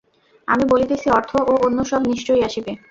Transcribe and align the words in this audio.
আমি 0.47 0.63
বলিতেছি, 0.65 1.07
অর্থ 1.09 1.31
ও 1.41 1.53
অন্য 1.65 1.79
সব 1.83 2.01
নিশ্চয় 2.07 2.41
আসিবে। 2.43 2.71